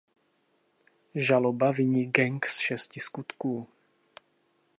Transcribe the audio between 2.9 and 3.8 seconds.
skutků.